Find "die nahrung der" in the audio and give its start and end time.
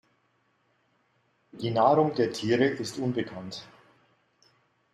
1.51-2.33